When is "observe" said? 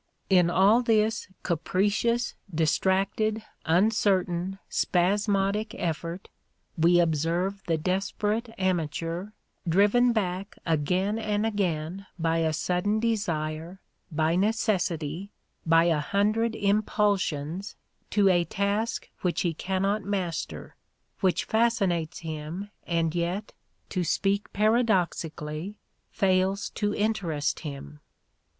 6.99-7.61